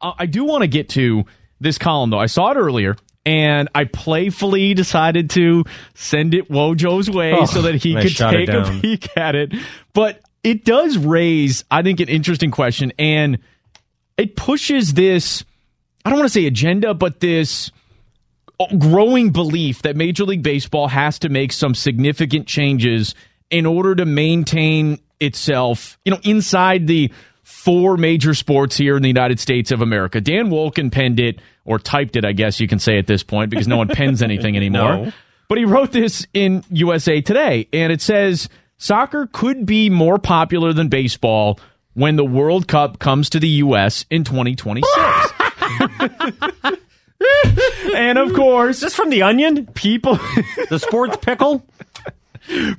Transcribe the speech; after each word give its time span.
Uh, 0.00 0.12
I 0.18 0.26
do 0.26 0.44
want 0.44 0.62
to 0.62 0.68
get 0.68 0.88
to 0.90 1.24
this 1.60 1.78
column, 1.78 2.10
though. 2.10 2.18
I 2.18 2.26
saw 2.26 2.50
it 2.52 2.56
earlier, 2.56 2.96
and 3.26 3.68
I 3.74 3.84
playfully 3.84 4.74
decided 4.74 5.30
to 5.30 5.64
send 5.94 6.34
it 6.34 6.48
Wojo's 6.48 7.10
way 7.10 7.32
Oh, 7.32 7.44
so 7.44 7.62
that 7.62 7.76
he 7.76 7.94
could 7.94 8.16
take 8.16 8.48
a 8.48 8.78
peek 8.80 9.16
at 9.16 9.34
it. 9.34 9.52
But 9.92 10.20
it 10.42 10.64
does 10.64 10.96
raise, 10.96 11.64
I 11.70 11.82
think, 11.82 12.00
an 12.00 12.08
interesting 12.08 12.50
question, 12.50 12.92
and 12.98 13.38
it 14.16 14.36
pushes 14.36 14.94
this, 14.94 15.44
I 16.04 16.10
don't 16.10 16.18
want 16.18 16.28
to 16.28 16.32
say 16.32 16.46
agenda, 16.46 16.94
but 16.94 17.20
this 17.20 17.70
growing 18.78 19.30
belief 19.30 19.82
that 19.82 19.96
Major 19.96 20.24
League 20.24 20.42
Baseball 20.42 20.88
has 20.88 21.18
to 21.20 21.28
make 21.28 21.52
some 21.52 21.74
significant 21.74 22.46
changes 22.46 23.14
in 23.50 23.66
order 23.66 23.94
to 23.94 24.04
maintain 24.04 24.98
itself, 25.18 25.98
you 26.04 26.12
know, 26.12 26.20
inside 26.22 26.86
the 26.86 27.10
four 27.50 27.96
major 27.96 28.32
sports 28.34 28.76
here 28.76 28.96
in 28.96 29.02
the 29.02 29.08
United 29.08 29.38
States 29.40 29.70
of 29.70 29.82
America. 29.82 30.20
Dan 30.20 30.48
Wolken 30.48 30.90
penned 30.90 31.20
it 31.20 31.40
or 31.64 31.78
typed 31.78 32.16
it, 32.16 32.24
I 32.24 32.32
guess 32.32 32.60
you 32.60 32.68
can 32.68 32.78
say 32.78 32.98
at 32.98 33.06
this 33.06 33.22
point 33.22 33.50
because 33.50 33.68
no 33.68 33.76
one 33.76 33.88
pens 33.88 34.22
anything 34.30 34.56
anymore. 34.56 34.96
No. 35.06 35.12
But 35.48 35.58
he 35.58 35.64
wrote 35.64 35.92
this 35.92 36.26
in 36.32 36.64
USA 36.70 37.20
Today 37.20 37.68
and 37.72 37.92
it 37.92 38.00
says 38.00 38.48
soccer 38.78 39.28
could 39.32 39.66
be 39.66 39.90
more 39.90 40.18
popular 40.18 40.72
than 40.72 40.88
baseball 40.88 41.58
when 41.94 42.16
the 42.16 42.24
World 42.24 42.68
Cup 42.68 42.98
comes 43.00 43.28
to 43.30 43.40
the 43.40 43.48
US 43.48 44.06
in 44.10 44.22
2026. 44.24 44.88
and 47.94 48.18
of 48.18 48.32
course, 48.32 48.76
Is 48.76 48.82
this 48.82 48.94
from 48.94 49.10
The 49.10 49.22
Onion? 49.22 49.66
people 49.74 50.16
The 50.70 50.78
sports 50.78 51.16
pickle? 51.20 51.64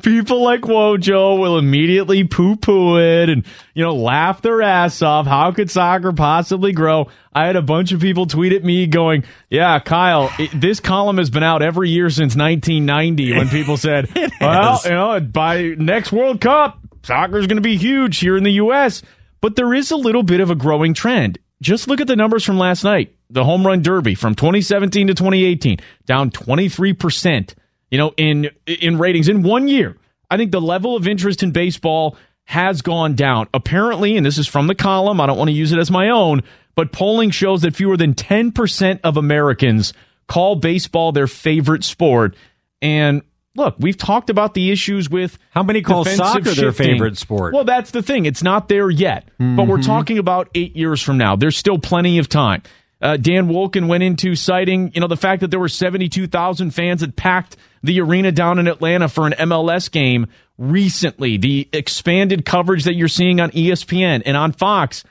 People 0.02 0.42
like 0.42 0.62
Wojo 0.62 1.40
will 1.40 1.58
immediately 1.58 2.24
poo 2.24 2.56
poo 2.56 2.98
it 2.98 3.30
and, 3.30 3.46
you 3.74 3.84
know, 3.84 3.96
laugh 3.96 4.42
their 4.42 4.62
ass 4.62 5.02
off. 5.02 5.28
How 5.28 5.52
could 5.52 5.70
soccer 5.70 6.12
possibly 6.12 6.72
grow? 6.72 7.10
I 7.34 7.46
had 7.46 7.56
a 7.56 7.62
bunch 7.62 7.92
of 7.92 8.02
people 8.02 8.26
tweet 8.26 8.54
at 8.54 8.64
me 8.64 8.88
going, 8.88 9.24
Yeah, 9.50 9.80
Kyle, 9.80 10.32
it, 10.38 10.50
this 10.54 10.80
column 10.80 11.18
has 11.18 11.30
been 11.30 11.44
out 11.44 11.62
every 11.62 11.90
year 11.90 12.10
since 12.10 12.36
1990 12.36 13.38
when 13.38 13.50
people 13.50 13.78
said, 13.78 14.10
Well, 14.42 14.82
you 14.84 14.92
know, 14.92 15.20
by 15.20 15.76
next 15.78 16.12
World 16.12 16.42
Cup, 16.42 16.80
soccer 17.04 17.38
is 17.38 17.48
going 17.48 17.58
to 17.58 17.62
be 17.62 17.78
huge 17.78 18.20
here 18.20 18.38
in 18.38 18.44
the 18.44 18.54
U.S. 18.54 19.02
But 19.40 19.56
there 19.56 19.74
is 19.74 19.92
a 19.92 19.98
little 19.98 20.24
bit 20.24 20.40
of 20.40 20.50
a 20.50 20.56
growing 20.56 20.94
trend. 20.94 21.40
Just 21.62 21.88
look 21.88 22.02
at 22.02 22.08
the 22.08 22.16
numbers 22.16 22.44
from 22.44 22.58
last 22.58 22.84
night. 22.84 23.16
The 23.30 23.44
home 23.44 23.66
run 23.66 23.82
derby 23.82 24.16
from 24.16 24.36
2017 24.36 25.08
to 25.08 25.14
2018, 25.14 25.78
down 26.06 26.32
23%, 26.32 27.54
you 27.92 27.98
know, 27.98 28.14
in 28.18 28.50
in 28.66 28.98
ratings 28.98 29.28
in 29.28 29.44
one 29.44 29.68
year. 29.68 29.98
I 30.30 30.38
think 30.38 30.52
the 30.52 30.62
level 30.62 30.96
of 30.96 31.08
interest 31.08 31.44
in 31.44 31.52
baseball 31.52 32.16
has 32.46 32.82
gone 32.82 33.16
down. 33.16 33.48
Apparently, 33.54 34.18
and 34.18 34.26
this 34.26 34.38
is 34.38 34.48
from 34.48 34.68
the 34.68 34.76
column, 34.76 35.22
I 35.22 35.28
don't 35.28 35.38
want 35.38 35.50
to 35.50 35.54
use 35.54 35.72
it 35.72 35.78
as 35.78 35.92
my 35.92 36.10
own, 36.10 36.42
but 36.76 36.92
polling 36.92 37.30
shows 37.32 37.62
that 37.62 37.76
fewer 37.76 37.98
than 37.98 38.14
10% 38.14 39.00
of 39.04 39.18
Americans 39.18 39.94
call 40.28 40.56
baseball 40.56 41.12
their 41.12 41.28
favorite 41.28 41.84
sport. 41.84 42.36
And 42.82 43.22
look, 43.56 43.76
we've 43.80 43.98
talked 43.98 44.30
about 44.30 44.54
the 44.54 44.72
issues 44.72 45.10
with 45.10 45.38
How 45.52 45.64
many 45.64 45.82
call 45.82 46.06
soccer 46.06 46.42
their 46.42 46.54
shifting. 46.54 46.88
favorite 46.88 47.18
sport? 47.18 47.54
Well, 47.54 47.66
that's 47.66 47.92
the 47.92 48.02
thing. 48.02 48.26
It's 48.26 48.44
not 48.44 48.70
there 48.70 48.90
yet, 48.90 49.30
but 49.38 49.68
we're 49.68 49.78
mm-hmm. 49.78 49.82
talking 49.82 50.18
about 50.18 50.50
eight 50.56 50.76
years 50.76 51.02
from 51.02 51.18
now. 51.18 51.36
There's 51.36 51.58
still 51.58 51.78
plenty 51.78 52.18
of 52.18 52.30
time. 52.30 52.64
Uh, 53.02 53.18
Dan 53.18 53.48
Wolken 53.48 53.88
went 53.88 54.04
into 54.04 54.36
citing, 54.36 54.92
you 54.94 55.02
know, 55.02 55.08
the 55.08 55.18
fact 55.18 55.42
that 55.42 55.50
there 55.50 55.60
were 55.60 55.70
72,000 55.70 56.72
fans 56.72 57.02
that 57.02 57.16
packed 57.16 57.58
the 57.82 58.00
arena 58.00 58.32
down 58.32 58.60
in 58.60 58.68
Atlanta 58.68 59.10
for 59.10 59.26
an 59.26 59.34
MLS 59.34 59.90
game 59.90 60.28
recently. 60.58 61.38
The 61.38 61.68
expanded 61.74 62.46
coverage 62.46 62.84
that 62.84 62.94
you're 62.94 63.08
seeing 63.08 63.42
on 63.42 63.50
ESPN 63.52 64.22
and 64.26 64.38
on 64.38 64.52
Fox, 64.52 65.04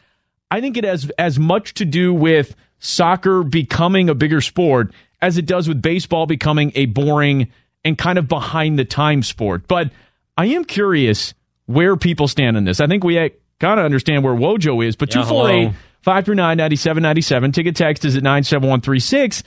I 0.50 0.60
think 0.60 0.76
it 0.76 0.84
has 0.84 1.10
as 1.18 1.38
much 1.38 1.74
to 1.74 1.84
do 1.84 2.14
with 2.14 2.54
soccer 2.78 3.42
becoming 3.42 4.08
a 4.08 4.14
bigger 4.14 4.40
sport 4.40 4.92
as 5.20 5.36
it 5.36 5.46
does 5.46 5.68
with 5.68 5.82
baseball 5.82 6.26
becoming 6.26 6.72
a 6.74 6.86
boring 6.86 7.50
and 7.84 7.98
kind 7.98 8.18
of 8.18 8.28
behind 8.28 8.78
the 8.78 8.84
time 8.84 9.22
sport. 9.22 9.66
But 9.66 9.90
I 10.36 10.46
am 10.46 10.64
curious 10.64 11.34
where 11.66 11.96
people 11.96 12.28
stand 12.28 12.56
in 12.56 12.64
this. 12.64 12.80
I 12.80 12.86
think 12.86 13.04
we 13.04 13.16
kind 13.58 13.78
of 13.80 13.84
understand 13.84 14.24
where 14.24 14.34
Wojo 14.34 14.84
is, 14.86 14.96
but 14.96 15.08
Yeah, 15.08 15.22
248 15.22 15.60
hello. 15.62 15.74
539 16.02 16.56
9797, 16.56 17.52
ticket 17.52 17.76
text 17.76 18.04
is 18.04 18.16
at 18.16 18.22
97136. 18.22 19.42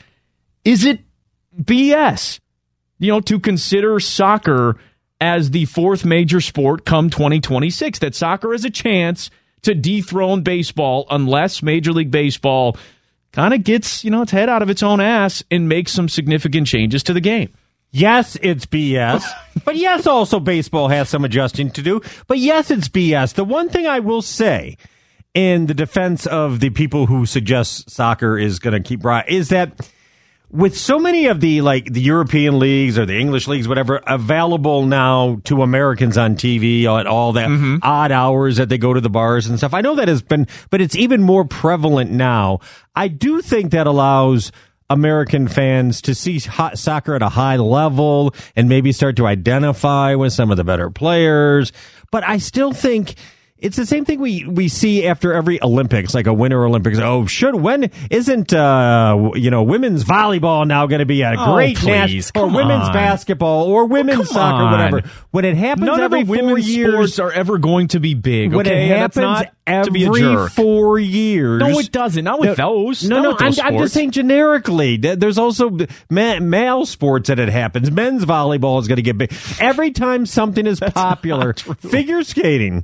Is 0.65 0.85
it 0.85 0.99
BS, 1.61 2.39
you 2.99 3.11
know, 3.11 3.21
to 3.21 3.39
consider 3.39 3.99
soccer 3.99 4.77
as 5.19 5.51
the 5.51 5.65
fourth 5.65 6.05
major 6.05 6.41
sport 6.41 6.85
come 6.85 7.09
2026? 7.09 7.99
That 7.99 8.15
soccer 8.15 8.51
has 8.51 8.65
a 8.65 8.69
chance 8.69 9.29
to 9.63 9.73
dethrone 9.73 10.43
baseball 10.43 11.07
unless 11.09 11.63
Major 11.63 11.91
League 11.91 12.11
Baseball 12.11 12.77
kind 13.31 13.53
of 13.53 13.63
gets, 13.63 14.03
you 14.03 14.11
know, 14.11 14.21
its 14.21 14.31
head 14.31 14.49
out 14.49 14.61
of 14.61 14.69
its 14.69 14.83
own 14.83 15.01
ass 15.01 15.43
and 15.49 15.67
makes 15.67 15.91
some 15.91 16.07
significant 16.07 16.67
changes 16.67 17.01
to 17.03 17.13
the 17.13 17.21
game. 17.21 17.51
Yes, 17.91 18.37
it's 18.41 18.65
BS. 18.65 19.23
but 19.65 19.75
yes, 19.75 20.07
also 20.07 20.39
baseball 20.39 20.87
has 20.87 21.09
some 21.09 21.25
adjusting 21.25 21.71
to 21.71 21.81
do. 21.81 22.01
But 22.27 22.39
yes, 22.39 22.71
it's 22.71 22.89
BS. 22.89 23.33
The 23.33 23.43
one 23.43 23.69
thing 23.69 23.87
I 23.87 23.99
will 23.99 24.21
say 24.21 24.77
in 25.33 25.66
the 25.66 25.73
defense 25.73 26.25
of 26.25 26.59
the 26.59 26.69
people 26.69 27.07
who 27.07 27.25
suggest 27.25 27.89
soccer 27.89 28.38
is 28.38 28.59
going 28.59 28.73
to 28.73 28.88
keep 28.88 29.03
right 29.03 29.27
is 29.27 29.49
that 29.49 29.89
with 30.53 30.77
so 30.77 30.99
many 30.99 31.25
of 31.25 31.41
the 31.41 31.61
like 31.61 31.91
the 31.91 31.99
European 31.99 32.59
leagues 32.59 32.99
or 32.99 33.07
the 33.07 33.19
English 33.19 33.47
leagues, 33.47 33.67
whatever, 33.67 34.01
available 34.05 34.85
now 34.85 35.41
to 35.45 35.63
Americans 35.63 36.16
on 36.16 36.35
TV 36.35 36.85
at 36.85 37.07
all 37.07 37.33
that 37.33 37.49
mm-hmm. 37.49 37.77
odd 37.81 38.11
hours 38.11 38.57
that 38.57 38.69
they 38.69 38.77
go 38.77 38.94
to 38.94 39.01
the 39.01 39.09
bars 39.09 39.47
and 39.47 39.57
stuff. 39.57 39.73
I 39.73 39.81
know 39.81 39.95
that 39.95 40.07
has 40.07 40.21
been, 40.21 40.47
but 40.69 40.79
it's 40.79 40.95
even 40.95 41.23
more 41.23 41.44
prevalent 41.44 42.11
now. 42.11 42.59
I 42.95 43.07
do 43.07 43.41
think 43.41 43.71
that 43.71 43.88
allows 43.88 44.51
American 44.91 45.47
fans 45.47 46.03
to 46.03 46.13
see 46.13 46.38
hot 46.38 46.77
soccer 46.77 47.15
at 47.15 47.23
a 47.23 47.29
high 47.29 47.57
level 47.57 48.35
and 48.55 48.69
maybe 48.69 48.91
start 48.91 49.15
to 49.15 49.25
identify 49.25 50.13
with 50.13 50.33
some 50.33 50.51
of 50.51 50.57
the 50.57 50.63
better 50.63 50.91
players. 50.91 51.71
But 52.11 52.23
I 52.23 52.38
still 52.38 52.73
think 52.73 53.15
it's 53.57 53.77
the 53.77 53.85
same 53.85 54.03
thing 54.03 54.19
we, 54.19 54.45
we 54.45 54.67
see 54.67 55.05
after 55.07 55.31
every 55.33 55.61
Olympics, 55.63 56.13
like 56.13 56.27
a 56.27 56.33
Winter 56.33 56.65
Olympics. 56.65 56.99
Oh, 56.99 57.25
should 57.25 57.55
when 57.55 57.91
isn't 58.11 58.51
uh 58.53 59.31
you 59.35 59.49
know 59.51 59.63
women's 59.63 60.03
volleyball 60.03 60.67
now 60.67 60.85
going 60.85 60.99
to 60.99 61.05
be 61.05 61.21
a 61.21 61.33
Oh, 61.37 61.53
great 61.53 61.77
please, 61.77 62.29
or 62.35 62.41
come 62.47 62.53
women's 62.53 62.87
on. 62.87 62.93
basketball 62.93 63.63
or 63.65 63.85
women's 63.85 64.17
come 64.17 64.25
soccer, 64.25 64.63
on. 64.63 64.71
whatever? 64.71 65.09
When 65.31 65.45
it 65.45 65.55
happens 65.55 65.85
None 65.85 65.99
of 65.99 66.05
every 66.11 66.23
the 66.23 66.27
four 66.35 66.45
women's 66.45 66.69
years, 66.75 66.93
sports 67.15 67.19
are 67.19 67.31
ever 67.31 67.57
going 67.57 67.87
to 67.89 67.99
be 68.01 68.15
big. 68.15 68.53
when 68.53 68.67
okay? 68.67 68.85
it 68.85 68.89
that's 68.89 69.15
happens 69.15 69.47
not 69.65 69.85
to 69.85 69.91
be 69.91 70.03
a 70.03 70.07
every 70.07 70.49
four 70.49 70.99
years. 70.99 71.59
No, 71.61 71.79
it 71.79 71.89
doesn't. 71.91 72.23
Not 72.23 72.41
with 72.41 72.57
those. 72.57 73.07
No, 73.07 73.21
Not 73.21 73.23
no, 73.39 73.47
with 73.47 73.59
I'm, 73.61 73.75
I'm 73.75 73.77
just 73.81 73.93
saying 73.93 74.11
generically. 74.11 74.97
There's 74.97 75.37
also 75.37 75.69
ma- 76.09 76.39
male 76.41 76.85
sports 76.85 77.29
that 77.29 77.39
it 77.39 77.47
happens. 77.47 77.89
Men's 77.89 78.25
volleyball 78.25 78.81
is 78.81 78.89
going 78.89 78.97
to 78.97 79.01
get 79.03 79.17
big. 79.17 79.33
Every 79.61 79.91
time 79.91 80.25
something 80.25 80.67
is 80.67 80.79
popular, 80.93 81.53
figure 81.53 82.23
skating. 82.23 82.83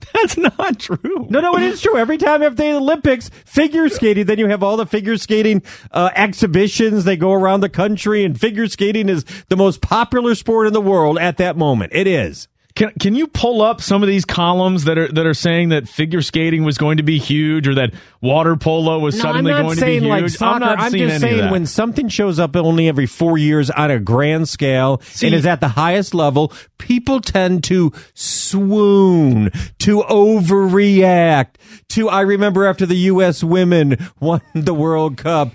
That's 0.14 0.36
not 0.36 0.78
true. 0.78 1.26
No, 1.28 1.40
no, 1.40 1.54
it 1.56 1.62
is 1.62 1.80
true. 1.80 1.96
Every 1.96 2.18
time 2.18 2.42
after 2.42 2.56
the 2.56 2.72
Olympics, 2.72 3.30
figure 3.44 3.88
skating, 3.88 4.26
then 4.26 4.38
you 4.38 4.46
have 4.48 4.62
all 4.62 4.76
the 4.76 4.86
figure 4.86 5.16
skating 5.16 5.62
uh, 5.90 6.10
exhibitions. 6.14 7.04
They 7.04 7.16
go 7.16 7.32
around 7.32 7.60
the 7.60 7.68
country, 7.68 8.24
and 8.24 8.38
figure 8.38 8.66
skating 8.66 9.08
is 9.08 9.24
the 9.48 9.56
most 9.56 9.80
popular 9.80 10.34
sport 10.34 10.66
in 10.66 10.72
the 10.72 10.80
world 10.80 11.18
at 11.18 11.36
that 11.38 11.56
moment. 11.56 11.92
It 11.94 12.06
is. 12.06 12.48
Can 12.80 12.92
can 12.98 13.14
you 13.14 13.26
pull 13.26 13.60
up 13.60 13.82
some 13.82 14.02
of 14.02 14.06
these 14.06 14.24
columns 14.24 14.84
that 14.84 14.96
are 14.96 15.06
that 15.08 15.26
are 15.26 15.34
saying 15.34 15.68
that 15.68 15.86
figure 15.86 16.22
skating 16.22 16.64
was 16.64 16.78
going 16.78 16.96
to 16.96 17.02
be 17.02 17.18
huge 17.18 17.68
or 17.68 17.74
that 17.74 17.92
water 18.22 18.56
polo 18.56 18.98
was 18.98 19.16
No, 19.16 19.20
suddenly 19.20 19.52
going 19.52 19.76
to 19.76 19.84
be 19.84 19.92
huge? 19.98 20.04
like 20.04 20.28
soccer. 20.30 20.54
I'm 20.54 20.60
not 20.60 20.80
I'm 20.80 20.90
seeing 20.90 21.08
just 21.10 21.22
any 21.22 21.32
of 21.32 21.36
saying 21.36 21.44
that. 21.44 21.52
when 21.52 21.66
something 21.66 22.08
shows 22.08 22.38
up 22.38 22.56
only 22.56 22.88
every 22.88 23.04
four 23.04 23.36
years 23.36 23.68
on 23.68 23.90
a 23.90 23.98
grand 24.00 24.48
scale 24.48 25.02
See- 25.02 25.26
and 25.26 25.34
is 25.36 25.44
at 25.44 25.60
the 25.60 25.68
highest 25.68 26.14
level, 26.14 26.54
people 26.78 27.20
tend 27.20 27.64
to 27.64 27.92
swoon, 28.14 29.50
to 29.80 30.00
overreact. 30.04 31.56
To 31.90 32.08
I 32.08 32.22
remember 32.22 32.64
after 32.64 32.86
the 32.86 32.96
U.S. 32.96 33.44
women 33.44 33.98
won 34.20 34.40
the 34.54 34.72
World 34.72 35.18
Cup. 35.18 35.50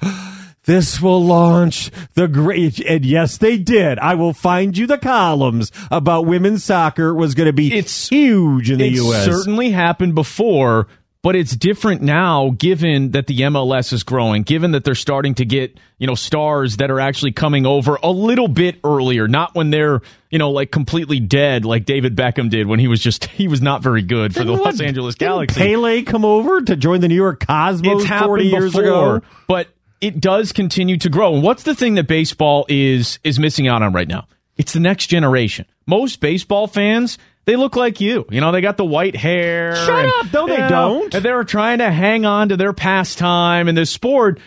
This 0.66 1.02
will 1.02 1.24
launch 1.24 1.92
the 2.16 2.28
great, 2.28 2.80
and 2.80 3.06
yes, 3.06 3.38
they 3.38 3.58
did. 3.58 4.00
I 4.00 4.16
will 4.16 4.34
find 4.34 4.76
you 4.78 4.88
the 4.88 4.98
columns 4.98 5.72
about 5.92 6.26
women's 6.26 6.64
soccer 6.64 7.14
was 7.14 7.36
going 7.36 7.48
to 7.48 7.54
be 7.54 7.68
It's- 7.74 8.10
huge 8.10 8.72
in 8.72 8.80
the 8.80 8.88
U.S. 8.90 8.98
it's 8.98 9.28
U.S. 9.28 9.38
certainly 9.38 9.70
happened 9.72 10.16
before, 10.16 10.88
but 11.22 11.36
it's 11.36 11.56
different 11.56 12.02
now 12.02 12.52
given 12.58 13.12
that 13.12 13.28
the 13.28 13.40
MLS 13.42 13.92
is 13.94 14.04
growing, 14.04 14.44
given 14.44 14.72
that 14.72 14.84
they're 14.84 14.94
starting 14.96 15.34
to 15.36 15.46
get, 15.46 15.78
you 15.98 16.08
know, 16.08 16.14
stars 16.16 16.78
that 16.78 16.90
are 16.92 17.00
actually 17.00 17.32
coming 17.32 17.66
over 17.66 17.98
a 18.04 18.12
little 18.12 18.48
bit 18.48 18.80
earlier, 18.84 19.28
not 19.28 19.54
when 19.56 19.70
they're, 19.72 20.02
you 20.30 20.38
know, 20.40 20.52
like 20.52 20.72
completely 20.72 21.20
dead 21.20 21.66
like 21.66 21.86
David 21.86 22.16
Beckham 22.16 22.50
did 22.50 22.68
when 22.68 22.80
he 22.80 22.88
was 22.88 23.00
just 23.02 23.26
he 23.38 23.48
was 23.48 23.62
not 23.62 23.82
very 23.84 24.02
good 24.04 24.34
for 24.34 24.40
Didn't 24.42 24.56
the 24.56 24.62
what- 24.62 24.66
Los 24.74 24.82
Angeles 24.82 25.16
Galaxy. 25.16 25.60
Pele 25.60 26.02
come 26.04 26.26
over 26.26 26.62
to 26.62 26.76
join 26.76 27.02
the 27.02 27.08
New 27.08 27.16
York 27.16 27.46
Cosmos 27.46 28.02
it's 28.02 28.06
happened 28.06 28.28
40 28.30 28.46
years 28.46 28.74
before, 28.74 29.16
ago. 29.18 29.26
but 29.48 29.68
it 30.02 30.20
does 30.20 30.52
continue 30.52 30.98
to 30.98 31.10
grow. 31.10 31.34
And 31.34 31.44
what's 31.44 31.64
the 31.64 31.76
thing 31.76 31.96
that 31.96 32.08
baseball 32.08 32.66
is 32.70 33.20
is 33.24 33.40
missing 33.40 33.68
out 33.68 33.82
on 33.82 33.94
right 33.94 34.08
now? 34.08 34.28
It's 34.58 34.74
the 34.74 34.80
next 34.80 35.08
generation. 35.08 35.66
Most 35.86 36.20
baseball 36.20 36.68
fans, 36.68 37.18
they 37.46 37.56
look 37.56 37.76
like 37.76 38.00
you. 38.00 38.26
You 38.30 38.42
know, 38.42 38.52
they 38.52 38.62
got 38.62 38.78
the 38.78 38.86
white 38.86 39.16
hair. 39.16 39.76
Shut 39.76 40.06
and, 40.06 40.12
up. 40.14 40.34
No, 40.34 40.48
they 40.48 40.58
know, 40.58 40.70
don't. 40.70 41.14
And 41.14 41.26
they're 41.26 41.44
trying 41.44 41.80
to 41.80 41.92
hang 41.92 42.26
on 42.26 42.50
to 42.50 42.58
their 42.58 42.74
pastime 42.74 43.68
and 43.68 43.78
this 43.78 43.90
sport. 43.90 44.40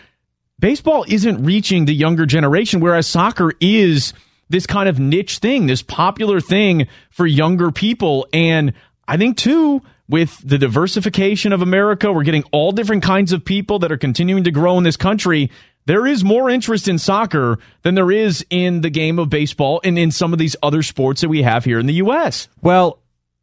Baseball 0.59 1.05
isn't 1.07 1.45
reaching 1.45 1.85
the 1.85 1.93
younger 1.93 2.25
generation, 2.25 2.81
whereas 2.81 3.07
soccer 3.07 3.53
is 3.61 4.13
this 4.49 4.65
kind 4.65 4.89
of 4.89 4.99
niche 4.99 5.37
thing, 5.37 5.67
this 5.67 5.81
popular 5.81 6.41
thing 6.41 6.87
for 7.11 7.25
younger 7.25 7.71
people. 7.71 8.27
And 8.33 8.73
I 9.07 9.15
think, 9.15 9.37
too, 9.37 9.81
with 10.09 10.41
the 10.43 10.57
diversification 10.57 11.53
of 11.53 11.61
America, 11.61 12.11
we're 12.11 12.23
getting 12.23 12.43
all 12.51 12.71
different 12.71 13.03
kinds 13.03 13.31
of 13.31 13.45
people 13.45 13.79
that 13.79 13.91
are 13.91 13.97
continuing 13.97 14.43
to 14.43 14.51
grow 14.51 14.77
in 14.77 14.83
this 14.83 14.97
country. 14.97 15.51
There 15.85 16.05
is 16.05 16.23
more 16.23 16.49
interest 16.49 16.87
in 16.87 16.97
soccer 16.97 17.59
than 17.83 17.95
there 17.95 18.11
is 18.11 18.45
in 18.49 18.81
the 18.81 18.89
game 18.89 19.19
of 19.19 19.29
baseball 19.29 19.79
and 19.83 19.97
in 19.97 20.11
some 20.11 20.33
of 20.33 20.39
these 20.39 20.55
other 20.61 20.83
sports 20.83 21.21
that 21.21 21.29
we 21.29 21.43
have 21.43 21.63
here 21.63 21.79
in 21.79 21.85
the 21.85 21.93
U.S. 21.93 22.47
Well, 22.61 22.99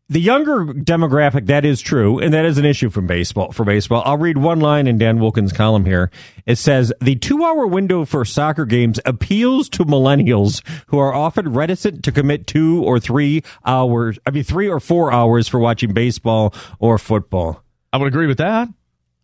the 0.09 0.21
younger 0.21 0.67
demographic, 0.67 1.47
that 1.47 1.65
is 1.65 1.81
true, 1.81 2.21
and 2.21 2.33
that 2.33 2.45
is 2.45 2.59
an 2.59 2.65
issue 2.65 2.91
from 2.91 3.07
baseball 3.09 3.51
for 3.51 3.65
baseball. 3.65 4.03
I'll 4.05 4.19
read 4.19 4.39
one 4.39 4.61
line 4.61 4.87
in 4.87 4.99
Dan 4.99 5.19
Wilkins' 5.19 5.53
column 5.53 5.85
here. 5.85 6.11
It 6.47 6.59
says 6.59 6.93
the 7.01 7.17
two 7.17 7.45
hour 7.45 7.67
window 7.67 8.05
for 8.05 8.25
soccer 8.25 8.65
games 8.65 9.01
appeals 9.05 9.69
to 9.71 9.85
millennials 9.85 10.63
who 10.89 10.99
are 10.99 11.13
often 11.13 11.53
reticent 11.53 12.05
to 12.05 12.13
commit 12.13 12.47
two 12.47 12.85
or 12.85 13.01
three 13.01 13.43
hours, 13.65 14.19
I 14.25 14.31
mean 14.31 14.45
three 14.45 14.69
or 14.69 14.79
four 14.79 15.13
hours 15.13 15.49
for 15.49 15.59
watching 15.59 15.93
baseball 15.93 16.55
or 16.79 16.99
football. 16.99 17.65
I 17.93 17.99
would 17.99 18.09
agree 18.09 18.29
with 18.29 18.39
that. 18.39 18.69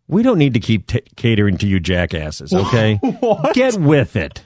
We 0.09 0.23
don't 0.25 0.39
need 0.39 0.55
to 0.55 0.61
keep 0.61 0.89
t- 0.89 1.03
catering 1.15 1.59
to 1.59 1.67
you 1.69 1.79
jackasses, 1.79 2.53
okay? 2.53 2.97
What? 3.21 3.55
Get 3.55 3.77
with 3.77 4.17
it. 4.17 4.43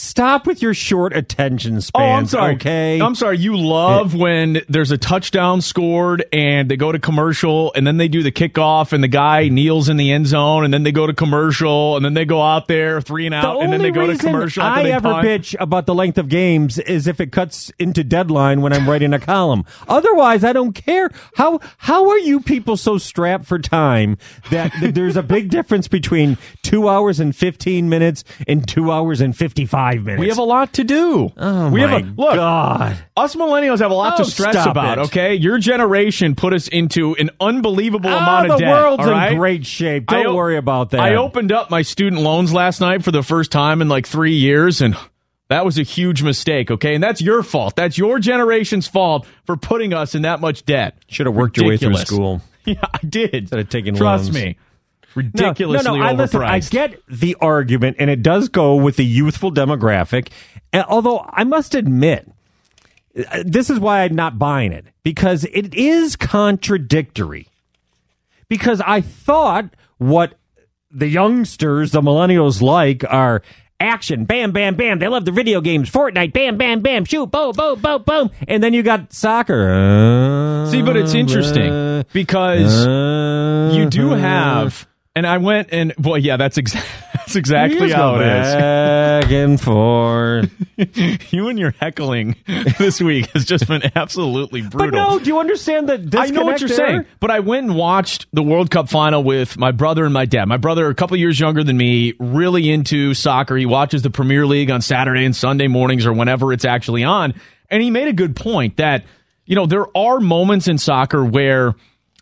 Stop 0.00 0.46
with 0.46 0.62
your 0.62 0.74
short 0.74 1.12
attention 1.12 1.80
spans, 1.80 1.92
Oh, 1.92 2.16
I'm 2.18 2.26
sorry. 2.28 2.54
okay? 2.54 3.00
I'm 3.00 3.16
sorry. 3.16 3.38
You 3.38 3.56
love 3.56 4.14
when 4.14 4.62
there's 4.68 4.92
a 4.92 4.96
touchdown 4.96 5.60
scored 5.60 6.24
and 6.32 6.70
they 6.70 6.76
go 6.76 6.92
to 6.92 7.00
commercial 7.00 7.72
and 7.74 7.84
then 7.84 7.96
they 7.96 8.06
do 8.06 8.22
the 8.22 8.30
kickoff 8.30 8.92
and 8.92 9.02
the 9.02 9.08
guy 9.08 9.48
kneels 9.48 9.88
in 9.88 9.96
the 9.96 10.12
end 10.12 10.28
zone 10.28 10.64
and 10.64 10.72
then 10.72 10.84
they 10.84 10.92
go 10.92 11.08
to 11.08 11.12
commercial 11.12 11.96
and 11.96 12.04
then 12.04 12.14
they 12.14 12.24
go 12.24 12.40
out 12.40 12.68
there 12.68 13.00
three 13.00 13.26
and 13.26 13.32
The 13.32 13.38
out 13.38 13.60
and 13.60 13.72
then 13.72 13.82
they 13.82 13.90
go 13.90 14.06
to 14.06 14.16
commercial. 14.16 14.62
I 14.62 14.84
ever 14.84 15.14
punt. 15.14 15.26
bitch 15.26 15.56
about 15.58 15.86
the 15.86 15.96
length 15.96 16.16
of 16.16 16.28
games 16.28 16.78
is 16.78 17.08
if 17.08 17.18
it 17.20 17.32
cuts 17.32 17.72
into 17.80 18.04
deadline 18.04 18.60
when 18.60 18.72
I'm 18.72 18.88
writing 18.88 19.12
a 19.12 19.18
column. 19.18 19.64
Otherwise, 19.88 20.44
I 20.44 20.52
don't 20.52 20.74
care. 20.74 21.10
How 21.34 21.58
how 21.76 22.08
are 22.10 22.18
you 22.20 22.38
people 22.38 22.76
so 22.76 22.98
strapped 22.98 23.46
for 23.46 23.58
time 23.58 24.16
that, 24.50 24.72
that 24.80 24.94
there's 24.94 25.16
a 25.16 25.24
big 25.24 25.50
difference 25.50 25.88
between 25.88 26.38
two 26.62 26.88
hours 26.88 27.18
and 27.18 27.34
fifteen 27.34 27.88
minutes 27.88 28.22
and 28.46 28.64
two 28.68 28.92
hours 28.92 29.20
and 29.20 29.36
fifty 29.36 29.66
five 29.96 30.04
minutes? 30.04 30.20
We 30.20 30.28
have 30.28 30.38
a 30.38 30.42
lot 30.42 30.72
to 30.74 30.84
do. 30.84 31.32
oh 31.36 31.70
we 31.70 31.80
my 31.82 31.88
have 31.98 32.02
a 32.18 32.20
look. 32.20 32.34
God. 32.34 32.96
Us 33.16 33.34
millennials 33.34 33.78
have 33.80 33.90
a 33.90 33.94
lot 33.94 34.14
Oh, 34.20 34.24
to 34.24 34.30
stress 34.30 34.66
about. 34.66 34.98
it. 34.98 35.00
Okay, 35.06 35.34
your 35.34 35.58
generation 35.58 36.34
put 36.34 36.52
us 36.54 36.68
into 36.68 37.14
an 37.16 37.30
unbelievable 37.40 38.10
Ah, 38.10 38.18
amount 38.40 38.50
of 38.52 38.58
debt. 38.58 38.68
the 38.68 38.72
world's 38.72 39.04
all 39.04 39.10
right? 39.10 39.32
in 39.32 39.38
great 39.38 39.66
shape. 39.66 40.06
Don't 40.06 40.26
o- 40.26 40.34
worry 40.34 40.56
about 40.56 40.90
that. 40.90 41.00
I 41.00 41.14
opened 41.16 41.52
up 41.52 41.70
my 41.70 41.82
student 41.82 42.22
loans 42.22 42.52
last 42.52 42.80
night 42.80 43.02
for 43.02 43.10
the 43.10 43.22
first 43.22 43.50
time 43.52 43.82
in 43.82 43.88
like 43.88 44.06
three 44.06 44.34
years, 44.36 44.80
and 44.80 44.96
that 45.48 45.64
was 45.64 45.78
a 45.78 45.82
huge 45.82 46.22
mistake. 46.22 46.70
Okay, 46.70 46.94
and 46.94 47.02
that's 47.02 47.20
your 47.22 47.42
fault. 47.42 47.74
That's 47.76 47.96
your 47.98 48.18
generation's 48.18 48.86
fault 48.86 49.26
for 49.46 49.56
putting 49.56 49.94
us 49.94 50.14
in 50.14 50.22
that 50.22 50.40
much 50.40 50.64
debt. 50.66 50.96
Should 51.08 51.26
have 51.26 51.34
worked 51.34 51.56
your 51.56 51.66
way 51.68 51.76
through 51.76 51.96
school. 51.96 52.40
Yeah, 52.64 52.84
I 52.92 52.98
did. 52.98 53.34
Instead 53.34 53.60
of 53.60 53.68
taking 53.70 53.94
Trust 53.94 54.24
loans. 54.24 54.34
me, 54.34 54.56
ridiculously 55.18 55.90
no, 55.90 55.96
no, 55.96 56.02
I, 56.02 56.12
listen, 56.12 56.42
I 56.42 56.60
get 56.60 57.00
the 57.08 57.36
argument, 57.40 57.96
and 57.98 58.08
it 58.08 58.22
does 58.22 58.48
go 58.48 58.74
with 58.76 58.96
the 58.96 59.04
youthful 59.04 59.52
demographic. 59.52 60.28
And 60.72 60.84
although 60.88 61.24
I 61.28 61.44
must 61.44 61.74
admit, 61.74 62.30
uh, 63.16 63.42
this 63.44 63.70
is 63.70 63.78
why 63.78 64.02
I'm 64.02 64.14
not 64.14 64.38
buying 64.38 64.72
it 64.72 64.86
because 65.02 65.44
it 65.44 65.74
is 65.74 66.16
contradictory. 66.16 67.48
Because 68.48 68.80
I 68.80 69.02
thought 69.02 69.70
what 69.98 70.34
the 70.90 71.06
youngsters, 71.08 71.92
the 71.92 72.00
millennials, 72.00 72.62
like 72.62 73.04
are 73.04 73.42
action, 73.80 74.24
bam, 74.24 74.52
bam, 74.52 74.74
bam. 74.74 74.98
They 74.98 75.08
love 75.08 75.24
the 75.24 75.32
video 75.32 75.60
games, 75.60 75.90
Fortnite, 75.90 76.32
bam, 76.32 76.56
bam, 76.56 76.80
bam, 76.80 77.04
shoot, 77.04 77.26
boom, 77.26 77.52
boom, 77.52 77.80
boom, 77.80 78.02
boom. 78.02 78.30
And 78.46 78.62
then 78.62 78.74
you 78.74 78.82
got 78.82 79.12
soccer. 79.12 79.70
Uh, 79.70 80.66
See, 80.66 80.82
but 80.82 80.96
it's 80.96 81.14
interesting 81.14 82.04
because 82.12 82.86
uh, 82.86 83.72
you 83.74 83.88
do 83.88 84.10
have, 84.10 84.86
and 85.18 85.26
I 85.26 85.38
went 85.38 85.70
and 85.72 85.94
boy, 85.96 86.16
yeah, 86.18 86.36
that's 86.36 86.58
exactly 86.58 86.90
that's 87.14 87.34
exactly 87.34 87.90
how 87.90 88.14
it 88.14 88.20
is. 88.20 88.54
back 88.54 89.30
and 89.32 89.60
forth. 89.60 91.32
You 91.32 91.48
and 91.48 91.58
your 91.58 91.72
heckling 91.72 92.36
this 92.78 93.00
week 93.00 93.26
has 93.32 93.44
just 93.44 93.66
been 93.66 93.82
absolutely 93.96 94.62
brutal. 94.62 94.90
But 94.92 94.96
no, 94.96 95.18
do 95.18 95.26
you 95.26 95.40
understand 95.40 95.88
that? 95.88 96.14
I 96.14 96.26
know 96.26 96.44
what 96.44 96.60
you're 96.60 96.68
there? 96.68 96.76
saying, 96.76 97.06
but 97.18 97.32
I 97.32 97.40
went 97.40 97.66
and 97.66 97.76
watched 97.76 98.26
the 98.32 98.44
World 98.44 98.70
Cup 98.70 98.88
final 98.88 99.24
with 99.24 99.58
my 99.58 99.72
brother 99.72 100.04
and 100.04 100.14
my 100.14 100.24
dad. 100.24 100.44
My 100.44 100.56
brother, 100.56 100.86
a 100.88 100.94
couple 100.94 101.16
years 101.16 101.40
younger 101.40 101.64
than 101.64 101.76
me, 101.76 102.14
really 102.20 102.70
into 102.70 103.12
soccer. 103.12 103.56
He 103.56 103.66
watches 103.66 104.02
the 104.02 104.10
Premier 104.10 104.46
League 104.46 104.70
on 104.70 104.82
Saturday 104.82 105.24
and 105.24 105.34
Sunday 105.34 105.66
mornings 105.66 106.06
or 106.06 106.12
whenever 106.12 106.52
it's 106.52 106.64
actually 106.64 107.02
on. 107.02 107.34
And 107.70 107.82
he 107.82 107.90
made 107.90 108.06
a 108.06 108.12
good 108.12 108.36
point 108.36 108.76
that, 108.76 109.04
you 109.46 109.56
know, 109.56 109.66
there 109.66 109.86
are 109.96 110.20
moments 110.20 110.68
in 110.68 110.78
soccer 110.78 111.24
where 111.24 111.74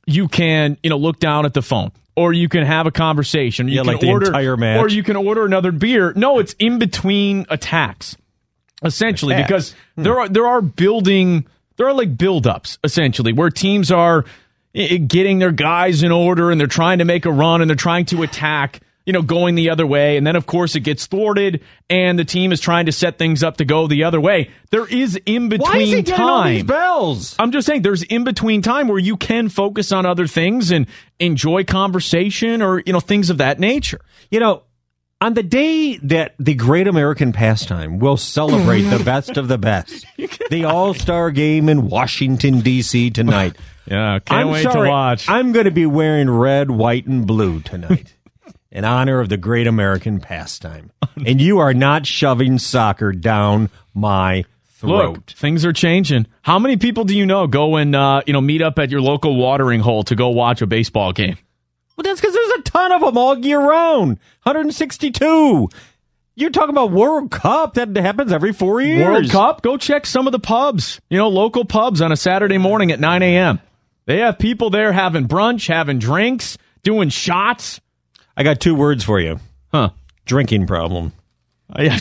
you 0.06 0.28
can, 0.28 0.78
you 0.82 0.88
know, 0.88 0.96
look 0.96 1.18
down 1.20 1.44
at 1.44 1.52
the 1.52 1.62
phone. 1.62 1.92
Or 2.16 2.32
you 2.32 2.48
can 2.48 2.64
have 2.64 2.86
a 2.86 2.90
conversation. 2.90 3.68
You 3.68 3.74
Yeah, 3.74 3.80
can 3.82 3.92
like 3.92 4.00
the 4.00 4.10
order, 4.10 4.26
entire 4.26 4.56
match. 4.56 4.80
Or 4.82 4.88
you 4.88 5.02
can 5.02 5.16
order 5.16 5.44
another 5.44 5.70
beer. 5.70 6.12
No, 6.16 6.38
it's 6.38 6.54
in 6.58 6.78
between 6.78 7.44
attacks 7.50 8.16
essentially 8.82 9.34
Attacks. 9.34 9.48
because 9.48 9.74
there 9.96 10.18
are 10.20 10.28
there 10.28 10.46
are 10.46 10.60
building 10.60 11.46
there 11.76 11.86
are 11.88 11.94
like 11.94 12.16
build-ups 12.18 12.78
essentially 12.84 13.32
where 13.32 13.48
teams 13.48 13.90
are 13.90 14.24
eh, 14.74 14.98
getting 14.98 15.38
their 15.38 15.50
guys 15.50 16.02
in 16.02 16.12
order 16.12 16.50
and 16.50 16.60
they're 16.60 16.66
trying 16.66 16.98
to 16.98 17.04
make 17.06 17.24
a 17.24 17.32
run 17.32 17.62
and 17.62 17.70
they're 17.70 17.74
trying 17.76 18.04
to 18.06 18.22
attack 18.22 18.80
you 19.06 19.12
know 19.12 19.22
going 19.22 19.54
the 19.54 19.70
other 19.70 19.86
way. 19.86 20.16
And 20.16 20.26
then 20.26 20.36
of 20.36 20.44
course 20.46 20.74
it 20.74 20.80
gets 20.80 21.06
thwarted 21.06 21.62
and 21.88 22.18
the 22.18 22.24
team 22.24 22.52
is 22.52 22.60
trying 22.60 22.86
to 22.86 22.92
set 22.92 23.18
things 23.18 23.42
up 23.42 23.56
to 23.58 23.64
go 23.64 23.86
the 23.86 24.04
other 24.04 24.20
way. 24.20 24.50
There 24.70 24.86
is 24.86 25.18
in 25.24 25.48
between 25.48 25.72
Why 25.72 25.78
is 25.78 25.90
he 25.92 26.02
getting 26.02 26.24
all 26.24 26.44
these 26.44 26.58
time. 26.58 26.66
bells? 26.66 27.36
I'm 27.38 27.52
just 27.52 27.66
saying 27.66 27.82
there's 27.82 28.02
in 28.02 28.24
between 28.24 28.60
time 28.60 28.88
where 28.88 28.98
you 28.98 29.16
can 29.16 29.48
focus 29.48 29.92
on 29.92 30.04
other 30.04 30.26
things 30.26 30.72
and 30.72 30.86
enjoy 31.18 31.64
conversation 31.64 32.60
or 32.60 32.82
you 32.84 32.92
know 32.92 33.00
things 33.00 33.30
of 33.30 33.38
that 33.38 33.60
nature. 33.60 34.00
You 34.30 34.40
know, 34.40 34.64
on 35.20 35.34
the 35.34 35.42
day 35.44 35.98
that 35.98 36.34
the 36.38 36.54
great 36.54 36.88
American 36.88 37.32
pastime 37.32 38.00
will 38.00 38.16
celebrate 38.16 38.82
the 38.82 38.98
best 39.04 39.36
of 39.36 39.46
the 39.46 39.56
best, 39.56 40.04
the 40.50 40.64
All 40.64 40.94
Star 40.94 41.30
game 41.30 41.68
in 41.68 41.88
Washington, 41.88 42.60
D.C. 42.60 43.10
tonight. 43.10 43.56
yeah 43.86 44.18
can't 44.18 44.40
I'm 44.40 44.50
wait 44.50 44.64
sorry, 44.64 44.88
to 44.88 44.90
watch. 44.90 45.28
I'm 45.28 45.52
going 45.52 45.66
to 45.66 45.70
be 45.70 45.86
wearing 45.86 46.28
red, 46.28 46.72
white, 46.72 47.06
and 47.06 47.24
blue 47.24 47.60
tonight 47.60 48.15
in 48.76 48.84
honor 48.84 49.20
of 49.20 49.30
the 49.30 49.38
great 49.38 49.66
American 49.66 50.20
pastime. 50.20 50.92
And 51.26 51.40
you 51.40 51.60
are 51.60 51.72
not 51.72 52.04
shoving 52.06 52.58
soccer 52.58 53.10
down 53.10 53.70
my 53.94 54.44
throat. 54.74 55.14
Look, 55.14 55.30
things 55.30 55.64
are 55.64 55.72
changing. 55.72 56.26
How 56.42 56.58
many 56.58 56.76
people 56.76 57.04
do 57.04 57.16
you 57.16 57.24
know 57.24 57.46
go 57.46 57.76
and 57.76 57.96
uh, 57.96 58.20
you 58.26 58.34
know 58.34 58.42
meet 58.42 58.60
up 58.60 58.78
at 58.78 58.90
your 58.90 59.00
local 59.00 59.34
watering 59.34 59.80
hole 59.80 60.02
to 60.04 60.14
go 60.14 60.28
watch 60.28 60.60
a 60.60 60.66
baseball 60.66 61.14
game? 61.14 61.38
Well, 61.96 62.02
that's 62.02 62.20
because 62.20 62.34
there's 62.34 62.50
a 62.58 62.62
ton 62.62 62.92
of 62.92 63.00
them 63.00 63.16
all 63.16 63.38
year 63.38 63.58
round. 63.58 64.18
162. 64.42 65.70
You're 66.34 66.50
talking 66.50 66.68
about 66.68 66.92
World 66.92 67.30
Cup 67.30 67.74
that 67.74 67.96
happens 67.96 68.30
every 68.30 68.52
four 68.52 68.82
years. 68.82 69.06
World 69.06 69.30
Cup, 69.30 69.62
go 69.62 69.78
check 69.78 70.04
some 70.04 70.26
of 70.26 70.32
the 70.32 70.38
pubs. 70.38 71.00
You 71.08 71.16
know, 71.16 71.28
local 71.28 71.64
pubs 71.64 72.02
on 72.02 72.12
a 72.12 72.16
Saturday 72.16 72.58
morning 72.58 72.92
at 72.92 73.00
9 73.00 73.22
a.m. 73.22 73.58
They 74.04 74.18
have 74.18 74.38
people 74.38 74.68
there 74.68 74.92
having 74.92 75.26
brunch, 75.26 75.66
having 75.66 75.98
drinks, 75.98 76.58
doing 76.82 77.08
shots. 77.08 77.80
I 78.36 78.42
got 78.42 78.60
two 78.60 78.74
words 78.74 79.02
for 79.04 79.18
you. 79.20 79.40
Huh. 79.72 79.90
Drinking 80.24 80.66
problem. 80.66 81.12
Yeah, 81.76 81.98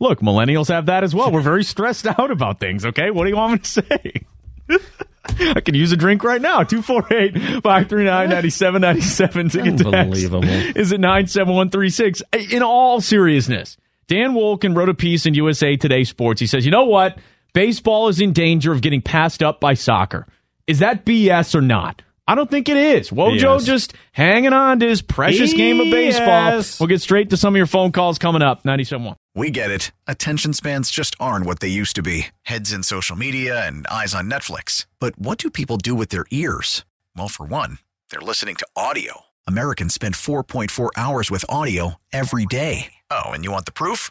Look, 0.00 0.20
millennials 0.20 0.68
have 0.68 0.86
that 0.86 1.04
as 1.04 1.14
well. 1.14 1.30
We're 1.30 1.42
very 1.42 1.62
stressed 1.62 2.06
out 2.06 2.30
about 2.30 2.58
things, 2.58 2.86
okay? 2.86 3.10
What 3.10 3.24
do 3.24 3.30
you 3.30 3.36
want 3.36 3.52
me 3.52 3.58
to 3.58 3.68
say? 3.68 4.22
I 5.54 5.60
can 5.60 5.74
use 5.74 5.92
a 5.92 5.96
drink 5.96 6.24
right 6.24 6.40
now. 6.40 6.62
248 6.62 7.62
539 7.62 8.28
9797 8.30 9.48
to 9.50 9.62
get. 9.62 9.86
Unbelievable. 9.86 10.44
Is 10.44 10.90
it 10.92 11.00
97136? 11.00 12.22
In 12.50 12.62
all 12.62 13.00
seriousness, 13.02 13.76
Dan 14.06 14.32
Wolken 14.32 14.76
wrote 14.76 14.88
a 14.88 14.94
piece 14.94 15.26
in 15.26 15.34
USA 15.34 15.76
Today 15.76 16.04
Sports. 16.04 16.40
He 16.40 16.46
says, 16.46 16.64
you 16.64 16.70
know 16.70 16.84
what? 16.84 17.18
Baseball 17.52 18.08
is 18.08 18.20
in 18.20 18.32
danger 18.32 18.72
of 18.72 18.80
getting 18.80 19.02
passed 19.02 19.42
up 19.42 19.60
by 19.60 19.74
soccer. 19.74 20.26
Is 20.66 20.78
that 20.78 21.04
BS 21.04 21.54
or 21.54 21.60
not? 21.60 22.02
I 22.26 22.34
don't 22.34 22.50
think 22.50 22.68
it 22.70 22.76
is. 22.78 23.10
Wojo 23.10 23.38
Yes. 23.58 23.64
just 23.64 23.94
hanging 24.12 24.52
on 24.54 24.80
to 24.80 24.88
his 24.88 25.02
precious 25.02 25.52
game 25.52 25.78
of 25.80 25.90
baseball. 25.90 26.62
We'll 26.80 26.86
get 26.88 27.02
straight 27.02 27.30
to 27.30 27.36
some 27.36 27.54
of 27.54 27.58
your 27.58 27.66
phone 27.66 27.92
calls 27.92 28.18
coming 28.18 28.40
up. 28.40 28.62
97.1. 28.64 29.16
We 29.34 29.50
get 29.50 29.70
it. 29.70 29.92
Attention 30.06 30.52
spans 30.54 30.90
just 30.90 31.16
aren't 31.20 31.44
what 31.44 31.60
they 31.60 31.68
used 31.68 31.96
to 31.96 32.02
be 32.02 32.28
heads 32.44 32.72
in 32.72 32.82
social 32.82 33.16
media 33.16 33.66
and 33.66 33.86
eyes 33.88 34.14
on 34.14 34.30
Netflix. 34.30 34.86
But 35.00 35.18
what 35.18 35.36
do 35.38 35.50
people 35.50 35.76
do 35.76 35.94
with 35.94 36.08
their 36.08 36.24
ears? 36.30 36.84
Well, 37.16 37.28
for 37.28 37.44
one, 37.44 37.78
they're 38.10 38.20
listening 38.20 38.54
to 38.56 38.66
audio. 38.74 39.22
Americans 39.46 39.92
spend 39.92 40.14
4.4 40.14 40.88
hours 40.96 41.30
with 41.30 41.44
audio 41.50 41.96
every 42.12 42.46
day. 42.46 42.94
Oh, 43.10 43.24
and 43.32 43.44
you 43.44 43.52
want 43.52 43.66
the 43.66 43.72
proof? 43.72 44.10